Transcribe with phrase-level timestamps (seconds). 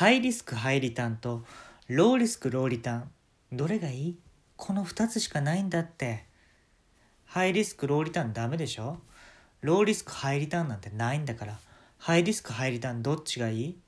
[0.00, 1.44] ハイリスクハイリターンと
[1.86, 3.10] ローリスクローリターン。
[3.52, 4.18] どれがいい？
[4.56, 6.24] この2つしかないんだって。
[7.26, 8.96] ハイリスクローリターンダメでしょ？
[9.60, 11.58] ローリスクハイリターンなんてないんだから。
[11.98, 13.78] ハイリスクハイリターンどっちがいい？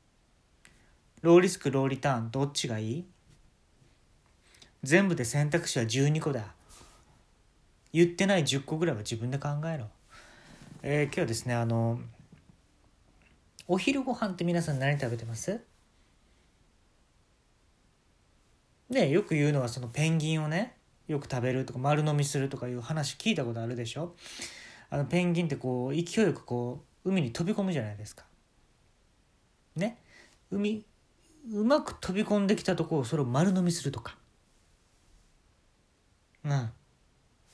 [1.23, 3.07] ローリスクローリターンどっちがいい？
[4.83, 6.45] 全部で選択肢は12個だ。
[7.95, 9.87] 言ってない10個ぐらいは自分で考えろ。
[10.83, 11.99] えー、今日はですねあの
[13.67, 15.72] お昼ご飯って皆さん何食べてます？
[18.93, 20.77] ねよく言うのはそのペンギンをね
[21.09, 24.15] よく食べるとか丸飲みするとかいう話聞いたことあるでしょ？
[24.91, 28.25] あのペンギンってこう勢いよくこう海に飛び込むじゃないですか。
[29.75, 29.99] ね？
[30.51, 30.85] 海
[31.53, 34.17] うまく飛び込んできたとこをそれを丸飲みするとか。
[36.45, 36.71] うん。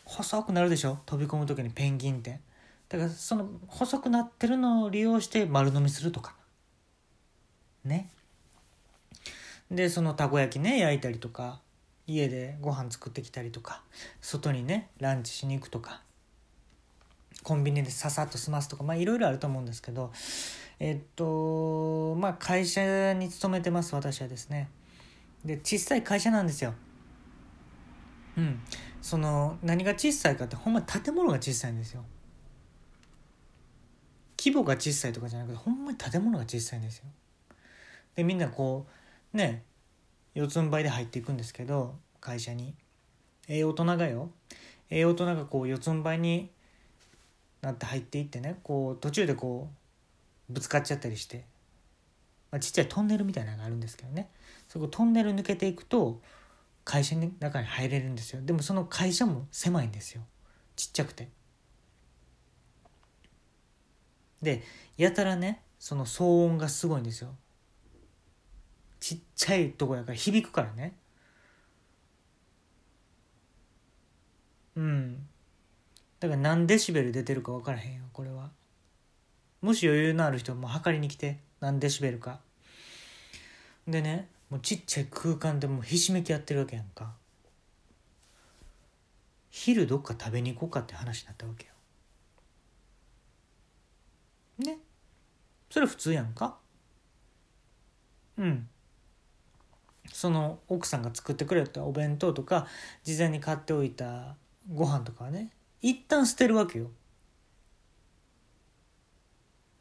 [0.05, 0.99] 細くなるでしょ？
[1.07, 2.41] 飛び込む時にペンギンって。
[2.89, 6.35] だからその細くなってるのを利用して丸飲みするとか。
[7.85, 8.11] ね？
[9.71, 11.61] でそのたこ焼きね焼いたりとか
[12.07, 13.83] 家でご飯作ってきたりとか
[14.21, 16.01] 外にねランチしに行くとか
[17.43, 20.11] コンビニでささっと済ますとかまあいろいろあると思うんですけど
[20.81, 24.69] えっとまあ会社に勤めてます私はですね。
[25.45, 26.75] で小さい会社なんですよ。
[28.37, 28.61] うん。
[29.01, 32.05] その何が小さいかってほんま建物が小さいんですよ。
[34.39, 37.05] 規模が小さいとかじゃなくてほんまに建物が小さいんですよ。
[38.15, 38.93] でみんなこう
[39.39, 39.63] ね
[40.35, 42.75] 四つん這いで入っていくんですけど会社に。
[43.49, 44.31] ええ大人がよ。
[44.91, 46.51] ええ大人がこう四つん這いに
[47.63, 49.69] なって入っていってねこう途中でこ
[50.51, 51.45] うぶつかっちゃったりして、
[52.51, 54.29] まあ、ちっちゃいトンネルみたいなのがあるんですけどね。
[54.69, 56.21] そこトンネル抜けていくと
[56.85, 58.43] 会社の中に入れるんですよ。
[58.43, 60.23] でもその会社も狭いんですよ。
[60.77, 61.29] ちっちゃくて。
[64.43, 64.63] で
[64.97, 67.35] やたらねその騒音がすごいんですよ。
[69.01, 70.95] ちっちゃいとこやから響くからね。
[74.77, 75.27] うん。
[76.21, 78.51] だから何デシベル出てるか分からへんよこれは。
[79.61, 82.41] もし余裕のある人も測りに来て何デシベルか。
[83.87, 87.13] でねもうちっちゃい空間でもうひしめき合ってるわけやんか。
[89.51, 91.73] 昼どっか食べに行こうかって話になったわけよ。
[94.59, 94.79] ね。
[95.71, 96.59] それ普通やんか。
[98.37, 98.69] うん。
[100.13, 102.67] その奥さんが作ってくれたお弁当とか
[103.05, 104.37] 事前に買っておいた
[104.73, 106.91] ご飯とかはね一旦捨てるわけよ。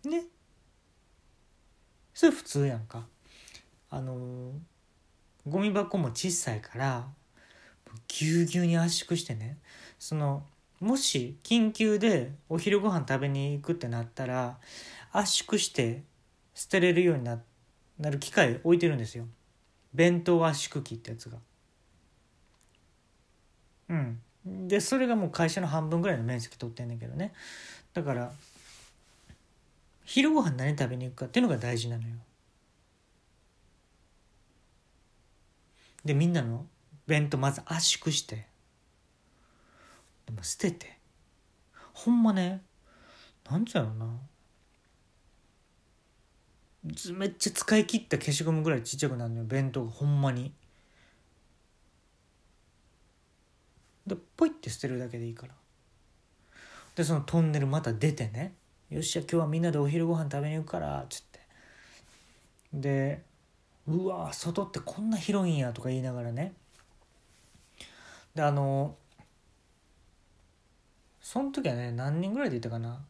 [0.06, 0.24] ね？
[2.14, 3.06] それ普通やんか。
[3.90, 4.52] あの
[5.48, 7.08] ゴミ箱も小さいから
[8.08, 9.58] ぎゅうぎゅうに圧縮してね
[9.98, 10.44] その
[10.80, 14.58] もし緊急でお昼ご飯食べに行くってなったら
[15.12, 16.04] 圧縮して
[16.54, 17.40] 捨てれるようにな
[18.10, 19.26] る機械置いてるんですよ
[19.98, 21.40] 弁当圧縮機ってやつが。
[23.90, 24.22] うん。
[24.68, 27.34] でそれがもう会社の半分ぐらいの面積取ってんねんけどね。
[27.96, 28.32] だから
[30.06, 32.16] 昼ご飯何食べに行くかっていうのが大事なのよ。
[36.06, 36.68] でみんなの
[37.08, 38.46] 弁当まず圧縮して。
[40.28, 41.00] でも捨てて。
[41.94, 42.62] ほんまね
[43.50, 44.06] なんつうやろな
[47.14, 50.54] めっちゃ使い切った消しゴムぐらいちっちゃくなるのよ弁当がほんまに。
[54.06, 55.54] でポイって捨てるだけでいいから。
[56.96, 58.54] でそのトンネルまた出てね
[58.90, 61.40] よっしゃ今日はみんなでお昼ご飯食べに行くからっつって。
[62.74, 63.22] で
[63.88, 66.54] うわ外ってこんな広いんやとか言いながらね。
[68.34, 68.96] であの
[71.22, 73.02] その時はね何人ぐらいで行ったかな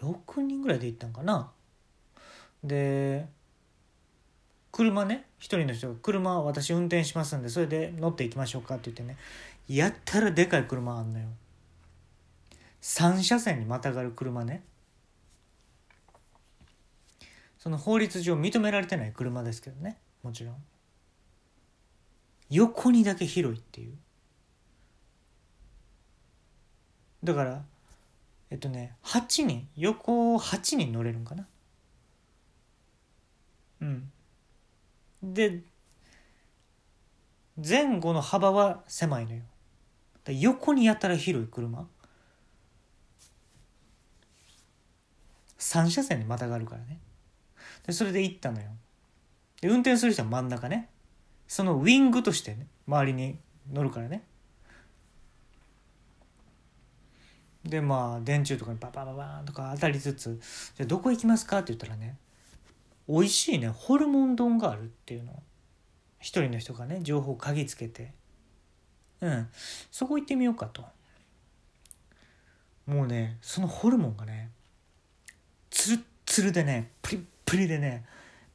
[0.00, 1.50] ？6人ぐらいで行ったんかな？
[2.64, 3.26] で
[4.72, 9.16] 車ね一人の人が「車私運転しますんでそれで乗っていきましょうか」って言ってね
[9.68, 11.26] やったらでかい車あんのよ。
[12.80, 14.62] 3車線にまたがる車ね。
[17.58, 20.64] その法律上認められてない車ですけどねもちろん。
[22.50, 23.98] 横にだけ広いっていう。
[27.24, 27.64] だから
[28.50, 31.46] えっとね8人横8人乗れるんかな
[33.80, 34.10] うん
[35.34, 35.62] で
[37.56, 39.42] 前後の幅は狭いのよ。
[40.26, 41.88] 横にやたら広い車。
[45.58, 46.98] 3車線にまたがるからね。
[47.86, 48.68] でそれで行ったのよ。
[49.60, 50.88] で運転する人は真ん中ね。
[51.46, 53.38] そのウィングとしてね周りに
[53.72, 54.22] 乗るからね。
[57.64, 60.40] でまあ電柱とかにババババーンとか当たりつつ
[60.76, 62.16] 「じゃどこ行きますか?」って言ったらね
[63.08, 63.68] 美味しいね。
[63.68, 65.42] ホルモン丼があるっていうの。
[66.20, 68.12] 一人の人がね情報を嗅ぎつけて。
[69.20, 69.48] うん。
[69.90, 70.84] そこ行ってみようかと。
[72.86, 74.50] もうねそのホルモンがね
[75.70, 78.04] ツルッツルでねプリップリでね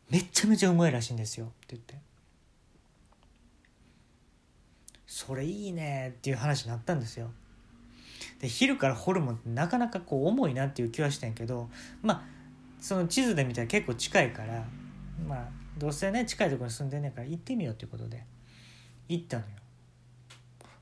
[0.10, 1.48] めちゃめちゃうまいらしいんですよ。
[1.48, 1.96] って言って。
[5.08, 6.14] それいいね。
[6.18, 7.32] っていう話になったんですよ。
[8.40, 11.70] で昼からホルモンってなかなかこう重いなっていう気はしてんけど
[12.02, 12.33] まあ
[12.84, 14.66] その地図で見たら結構近いから
[15.26, 15.48] まあ
[15.78, 18.26] どうせね近いところに住んでんねんから行ってみようっていうことで
[19.08, 19.50] 行ったのよ。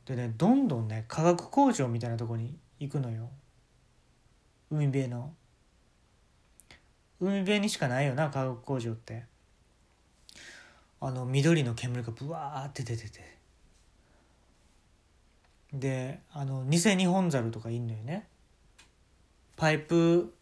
[0.07, 3.29] でねどんどんね化学工場みたいなとこに行くのよ。
[4.71, 5.31] 海辺の。
[7.19, 9.25] 海辺にしかないよな化学工場って。
[10.99, 13.37] あの緑の煙がブワーって出てて。
[15.71, 18.27] であの偽日本猿とかいんのよね。
[19.55, 20.33] パイプ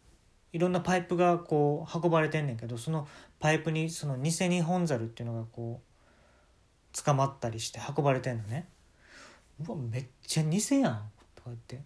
[0.51, 3.07] いろんなパイプがこう運ばれてんねんけどその
[3.39, 8.67] パイプにその偽日本猿っていうのがこう捕まったりして運ばれてんのね。
[9.65, 11.81] うわめっちゃ偽やんとか言って。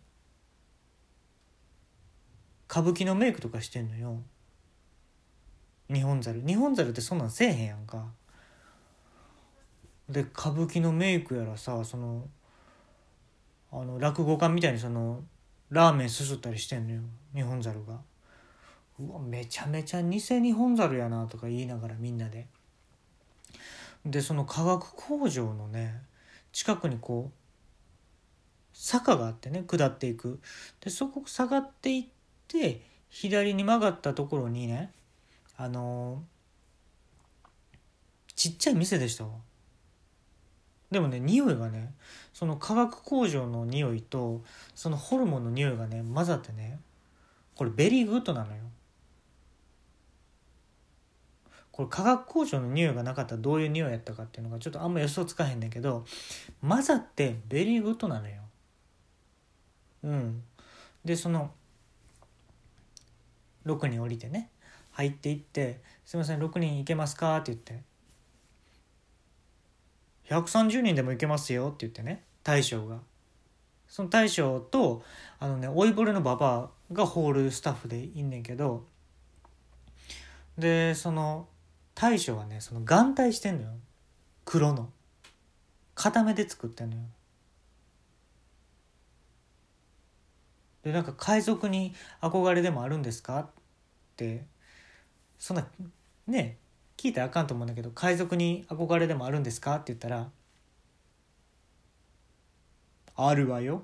[2.70, 4.22] 歌舞伎のメイクとかしてんのよ。
[5.92, 6.42] 日本猿。
[6.46, 8.06] 日本猿ってそんなんせえへんやんか。
[10.10, 12.28] で歌舞伎のメイクやらさその
[13.72, 15.24] あの落語家みたいにその
[15.70, 17.02] ラーメンすすったりしてんのよ。
[17.36, 18.00] 日本猿が。
[19.00, 22.48] うわめちゃめちゃ偽日本猿やなとか言いながらみんなで。
[24.06, 26.02] でその化学工場のね
[26.52, 27.38] 近くにこう
[28.74, 30.40] 坂があってね下っていく。
[30.82, 32.06] でそこ下がっていっ
[32.48, 34.92] て左に曲がったところにね
[35.58, 39.32] あのー、ちっちゃい店でしたわ。
[40.92, 41.94] でもね匂いがね
[42.34, 44.44] その化学工場の匂いと
[44.76, 46.80] そのホルモンの匂いがね混ざってね
[47.56, 48.62] これ very good なのよ
[51.74, 56.06] これ化学工場の匂いがなかったらどういう匂いやったかっていうのがちょっとあんま予想つかへんねんけど
[56.62, 58.42] 混ざって very good なのよ
[60.04, 60.44] うん
[61.04, 61.52] でその
[63.66, 64.52] 6人降りてね
[64.92, 67.82] 入っていって「すいません6人行けますか?」って言って
[70.30, 73.00] 130人でもいけますよって言ってね大将が
[73.88, 75.04] その大将と
[75.40, 78.86] あのね老いぼれのババアがホールスタッフでいんねんけど
[80.56, 81.48] でその
[81.96, 83.70] 大将はねその眼帯してんのよ。
[84.46, 84.90] 黒の。
[85.96, 87.02] 固めで作ってんのよ。
[90.84, 93.40] でなんか海賊に憧れでもあるんですか？
[93.40, 93.48] っ
[94.18, 94.44] て。
[95.38, 95.68] そんな
[96.28, 96.58] ね
[96.98, 99.76] 聞いたらあかんと思うんだけど海賊に憧れでもあるんですか？
[99.76, 100.30] って言ったら
[103.16, 103.84] 「あるわよ」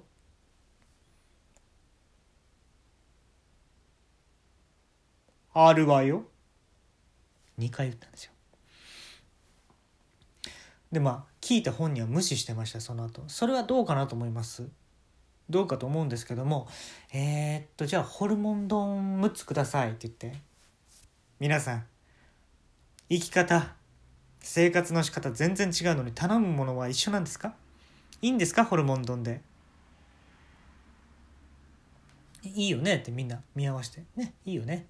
[5.53, 6.23] あるわよ。
[7.59, 8.31] 2回言ったんですよ。
[10.91, 13.23] でまあ聞いた本人は無視してましたその後。
[13.27, 14.67] それはどうかなと思います。
[15.49, 16.67] どうかと思うんですけども
[17.11, 20.39] えー、っとじゃあホルモン丼6つくださいって言って
[21.39, 21.85] 皆さん
[23.09, 23.73] 生き方
[24.41, 27.55] 生活の仕方全然違うのに頼むものは一緒なんですか？
[28.21, 28.63] いいんですか？
[28.63, 29.41] ホルモン丼で。
[32.43, 34.03] いいよねってみんな見合わせて。
[34.15, 34.85] ねいいよね。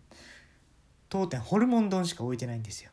[1.09, 2.91] 当店ホルモン丼しか置いてないんですよ。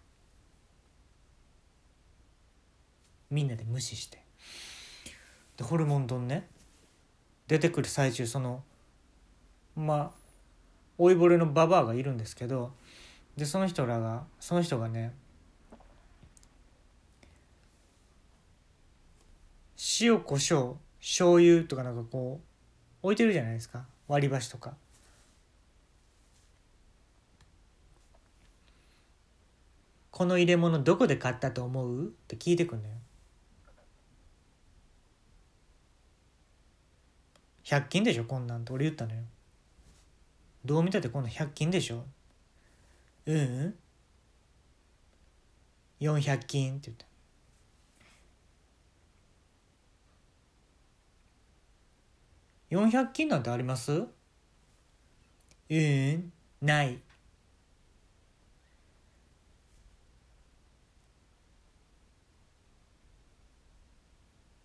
[3.30, 4.22] みんなで無視して。
[5.56, 6.48] でホルモン丼ね
[7.46, 8.62] 出てくる最中その
[9.74, 10.26] まあ
[10.98, 12.72] 老いぼれのババアがいるんですけど
[13.36, 15.14] でその人らがその人がね
[20.00, 22.40] 塩コショウ醤油とかなんかこ
[23.02, 23.84] う置いてるじゃないですか。
[24.08, 24.74] 割り箸とか。
[30.16, 32.06] この入れ物どこで買ったと思う？
[32.06, 32.94] って聞いてくんのよ。
[37.64, 38.24] 100均でしょ？
[38.24, 39.20] こんなんって俺言ったのよ。
[40.64, 42.06] どう見たってこんなん？100均でしょ？
[43.26, 43.74] ううん。
[46.00, 46.90] 400均って
[52.70, 52.96] 言った。
[52.98, 53.92] 400均なんてあります？
[53.92, 54.06] う
[55.74, 56.32] ん。
[56.62, 57.02] ない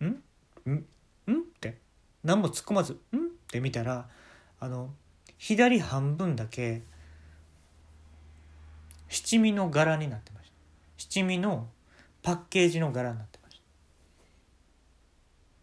[0.00, 0.06] ん
[0.68, 1.78] んんって
[2.24, 4.08] 何も突っ込まず「ん?」って見たら
[4.60, 4.94] あの
[5.38, 6.82] 左半分だけ
[9.08, 10.52] 七味の柄になってました。
[10.96, 11.68] 七味の
[12.22, 13.60] パッケージの柄になってまし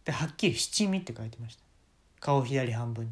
[0.05, 0.11] た。
[0.11, 1.63] ではっきり七味って書いてました。
[2.19, 3.11] 顔左半分に。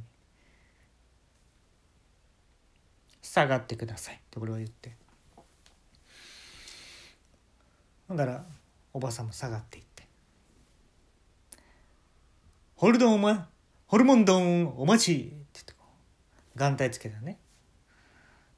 [3.22, 4.16] 下がってください。
[4.16, 4.96] って俺は言って。
[8.08, 8.46] ほんだら
[8.94, 9.87] おばさんも下がっていって
[12.78, 13.40] 「ホルドンお前
[13.88, 15.86] ホルモン丼お待ち!」って言ってこ
[16.56, 17.40] う眼帯つけたね。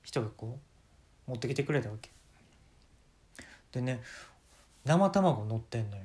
[0.03, 0.59] 人がこ
[1.27, 2.11] う持ってきてくれたわけ。
[3.71, 4.01] でね
[4.83, 6.03] 生卵乗ってんのよ。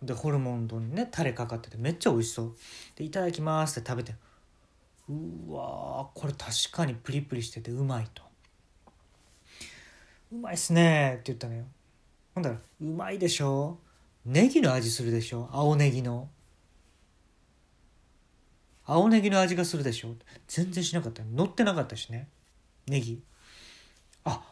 [0.00, 2.56] でホルモン丼にねタレかかっててめっちゃ美味しそう。
[2.96, 4.14] で「いただきます」って食べて。
[5.10, 8.22] うわこれ確かにプリプリしててうまいと
[10.32, 11.66] 「うまいっすね」って言ったのよ。
[12.34, 13.78] ほんだら「うまいでしょ。
[14.24, 15.50] ネギの味するでしょ。
[15.52, 16.30] 青ネギの。
[18.92, 20.16] 青ネギの味がするでしょ。
[20.48, 21.22] 全然しなかった。
[21.22, 22.26] 乗ってなかったしね。
[22.88, 23.22] ネギ。
[24.24, 24.42] あ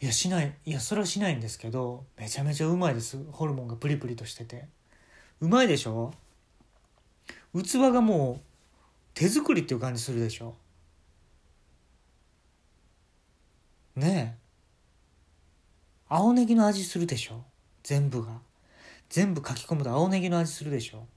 [0.00, 0.54] いやしない。
[0.64, 3.18] いやそれはしないんですけどめちゃめちゃうまいです。
[3.32, 4.66] ホルモンがプリプリとしてて。
[5.40, 6.14] うまいでしょ。
[7.52, 8.40] 器がもう
[9.14, 10.54] 手作りっていう感じするでしょ。
[13.96, 14.38] ねえ。
[16.08, 17.42] 青ネギの味するでしょ。
[17.82, 18.38] 全部が。
[19.08, 21.08] 全部書き込むと青ネギの味するでしょ。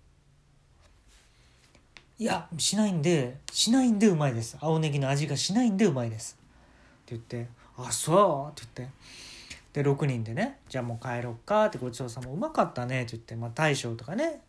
[2.21, 4.55] いやしないんでしないんでうまいです。
[4.61, 6.37] 青ネギの味がしないんでうまいです。
[6.37, 9.81] って言って「あそう」って言って。
[9.81, 12.31] で6人でね「じゃあもう帰ろっか」ってごちそうさま。
[12.31, 13.01] うまかったね。
[13.01, 14.39] って言って、まあ、大将とかね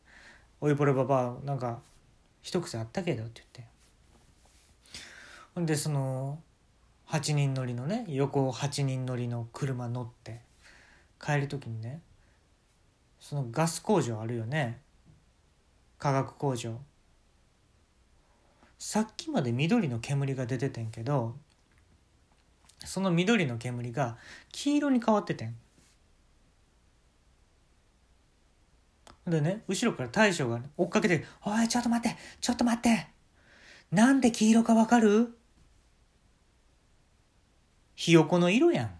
[0.60, 1.80] おいぼればばなんか
[2.42, 3.22] 一癖あったけど。
[3.22, 3.72] って言って。
[5.54, 6.42] ほんでその
[7.08, 10.42] 8人乗りのね横8人乗りの車乗って
[11.18, 12.02] 帰る時にね
[13.18, 14.78] そのガス工場あるよね。
[15.98, 16.78] 化学工場。
[18.84, 21.36] さっきまで緑の煙が出ててんけど
[22.84, 24.18] その緑の煙が
[24.50, 25.54] 黄色に変わっててん。
[29.24, 33.06] でね後ろから大将が追っかけて「おいちょっと待ってちょっと待って
[33.92, 35.38] なんで黄色かわかる
[37.94, 38.98] ひよこの色やん」